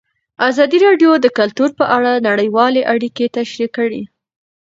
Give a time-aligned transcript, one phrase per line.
[0.49, 4.01] ازادي راډیو د کلتور په اړه نړیوالې اړیکې تشریح کړي.